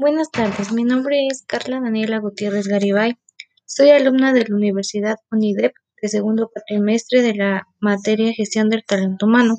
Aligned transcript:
Buenas 0.00 0.30
tardes, 0.30 0.70
mi 0.70 0.84
nombre 0.84 1.26
es 1.26 1.42
Carla 1.44 1.80
Daniela 1.80 2.18
Gutiérrez 2.18 2.68
Garibay. 2.68 3.18
Soy 3.66 3.90
alumna 3.90 4.32
de 4.32 4.44
la 4.44 4.54
Universidad 4.54 5.16
UNIDEP 5.32 5.72
de 6.00 6.08
segundo 6.08 6.48
cuatrimestre 6.52 7.20
de 7.20 7.34
la 7.34 7.66
materia 7.80 8.32
Gestión 8.32 8.70
del 8.70 8.84
Talento 8.86 9.26
Humano. 9.26 9.56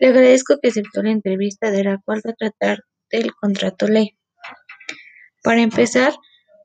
Le 0.00 0.06
agradezco 0.08 0.56
que 0.62 0.68
aceptó 0.68 1.02
la 1.02 1.10
entrevista 1.10 1.70
de 1.70 1.84
la 1.84 1.98
cual 2.02 2.22
va 2.26 2.30
a 2.30 2.48
tratar 2.48 2.78
del 3.10 3.34
contrato 3.34 3.88
ley. 3.88 4.16
Para 5.42 5.60
empezar, 5.60 6.14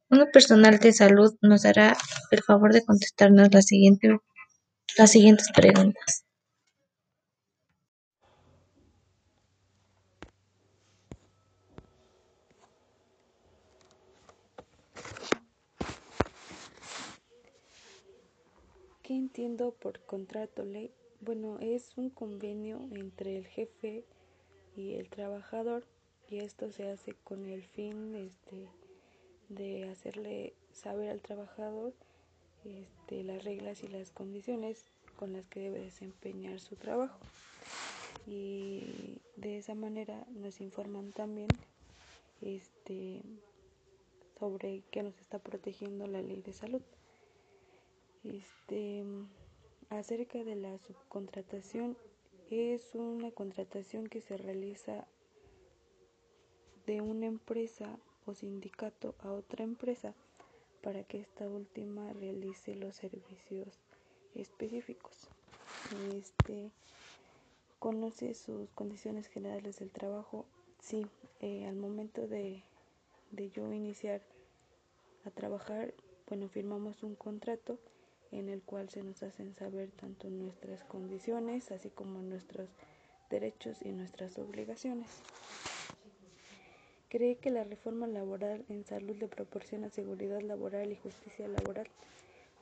un 0.10 0.26
personal 0.32 0.80
de 0.80 0.94
salud 0.94 1.36
nos 1.42 1.66
hará 1.66 1.98
el 2.32 2.42
favor 2.42 2.72
de 2.72 2.86
contestarnos 2.86 3.50
las 3.52 3.66
siguientes 3.66 5.52
preguntas. 5.54 6.23
¿Qué 19.14 19.20
entiendo 19.20 19.76
por 19.76 20.00
contrato 20.00 20.66
ley? 20.66 20.90
Bueno, 21.22 21.60
es 21.60 21.96
un 22.00 22.10
convenio 22.10 22.80
entre 22.94 23.38
el 23.38 23.46
jefe 23.46 24.06
y 24.76 24.96
el 24.96 25.08
trabajador 25.08 25.86
y 26.32 26.40
esto 26.40 26.72
se 26.72 26.90
hace 26.90 27.14
con 27.24 27.46
el 27.46 27.62
fin 27.62 28.16
este, 28.16 28.68
de 29.50 29.88
hacerle 29.88 30.56
saber 30.72 31.12
al 31.12 31.22
trabajador 31.22 31.94
este, 32.66 33.24
las 33.24 33.44
reglas 33.44 33.84
y 33.84 33.88
las 33.88 34.10
condiciones 34.10 34.84
con 35.16 35.34
las 35.34 35.46
que 35.46 35.60
debe 35.60 35.82
desempeñar 35.82 36.60
su 36.60 36.76
trabajo. 36.76 37.20
Y 38.26 39.20
de 39.36 39.60
esa 39.60 39.76
manera 39.76 40.26
nos 40.32 40.60
informan 40.60 41.12
también 41.12 41.50
este, 42.42 43.22
sobre 44.40 44.82
qué 44.90 45.04
nos 45.04 45.20
está 45.20 45.38
protegiendo 45.38 46.08
la 46.08 46.24
ley 46.24 46.42
de 46.42 46.54
salud. 46.54 46.82
Este, 48.24 49.04
acerca 49.90 50.44
de 50.44 50.56
la 50.56 50.78
subcontratación, 50.80 51.98
es 52.50 52.96
una 52.96 53.32
contratación 53.32 54.08
que 54.08 54.22
se 54.22 54.38
realiza 54.38 55.06
de 56.86 57.02
una 57.02 57.26
empresa 57.26 57.98
o 58.26 58.34
sindicato 58.34 59.16
a 59.20 59.32
otra 59.32 59.64
empresa 59.64 60.14
para 60.82 61.04
que 61.04 61.20
esta 61.20 61.48
última 61.48 62.14
realice 62.14 62.76
los 62.76 62.96
servicios 62.96 63.68
específicos. 64.36 65.30
Este, 66.14 66.72
¿Conoce 67.80 68.34
sus 68.34 68.70
condiciones 68.72 69.28
generales 69.28 69.80
del 69.80 69.92
trabajo? 69.92 70.46
Sí, 70.80 71.06
eh, 71.42 71.66
al 71.66 71.76
momento 71.76 72.28
de, 72.28 72.64
de 73.32 73.50
yo 73.50 73.72
iniciar 73.74 74.22
a 75.26 75.32
trabajar, 75.32 75.94
bueno, 76.28 76.48
firmamos 76.48 77.04
un 77.04 77.16
contrato 77.16 77.80
en 78.34 78.50
el 78.50 78.62
cual 78.64 78.90
se 78.90 79.04
nos 79.04 79.22
hacen 79.22 79.54
saber 79.54 79.92
tanto 79.92 80.30
nuestras 80.30 80.84
condiciones, 80.84 81.72
así 81.72 81.90
como 81.90 82.20
nuestros 82.22 82.68
derechos 83.30 83.78
y 83.84 83.92
nuestras 83.92 84.38
obligaciones. 84.40 85.08
Cree 87.10 87.36
que 87.36 87.52
la 87.52 87.64
reforma 87.64 88.08
laboral 88.08 88.66
en 88.70 88.86
salud 88.86 89.16
le 89.18 89.28
proporciona 89.28 89.90
seguridad 89.90 90.42
laboral 90.42 90.92
y 90.92 90.96
justicia 90.96 91.48
laboral. 91.48 91.88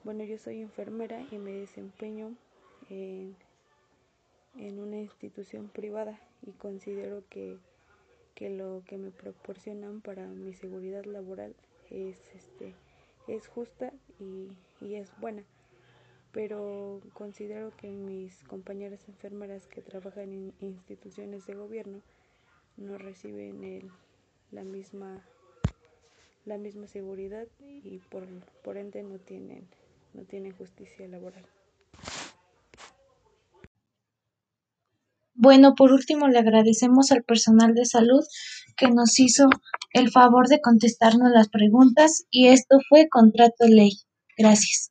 Bueno, 0.04 0.26
yo 0.26 0.38
soy 0.38 0.60
enfermera 0.60 1.26
y 1.32 1.38
me 1.38 1.52
desempeño 1.52 2.36
en, 2.90 3.34
en 4.58 4.80
una 4.80 4.98
institución 5.00 5.70
privada 5.70 6.20
y 6.46 6.52
considero 6.52 7.24
que, 7.30 7.58
que, 8.36 8.50
lo 8.50 8.84
que 8.86 8.98
me 8.98 9.12
proporcionan 9.12 10.02
para 10.02 10.28
mi 10.28 10.54
seguridad 10.54 11.06
laboral 11.06 11.56
es, 11.90 12.18
este, 12.36 12.76
es 13.30 13.48
justa 13.48 13.94
y, 14.20 14.50
y 14.86 14.96
es 14.96 15.10
buena 15.22 15.46
pero 16.32 17.02
considero 17.14 17.76
que 17.78 17.90
mis 17.90 18.44
compañeras 18.46 19.08
enfermeras 19.08 19.68
que 19.68 19.82
trabajan 19.82 20.32
en 20.32 20.54
instituciones 20.60 21.46
de 21.46 21.56
gobierno 21.56 22.02
no 22.78 22.98
reciben 22.98 23.64
el, 23.64 23.92
la 24.52 24.64
misma 24.64 25.26
la 26.46 26.58
misma 26.58 26.88
seguridad 26.88 27.48
y 27.60 28.00
por, 28.10 28.28
por 28.64 28.78
ende 28.78 29.04
no 29.04 29.20
tienen 29.20 29.68
no 30.14 30.24
tienen 30.24 30.52
justicia 30.54 31.08
laboral. 31.08 31.46
Bueno, 35.34 35.74
por 35.76 35.92
último 35.92 36.28
le 36.28 36.38
agradecemos 36.38 37.12
al 37.12 37.24
personal 37.24 37.74
de 37.74 37.86
salud 37.86 38.24
que 38.78 38.90
nos 38.90 39.20
hizo 39.20 39.50
el 39.92 40.12
favor 40.12 40.48
de 40.48 40.62
contestarnos 40.62 41.32
las 41.32 41.50
preguntas 41.50 42.26
y 42.30 42.48
esto 42.48 42.78
fue 42.88 43.08
contrato 43.10 43.66
ley. 43.68 43.92
Gracias. 44.38 44.91